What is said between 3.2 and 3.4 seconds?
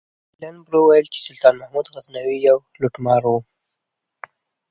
و.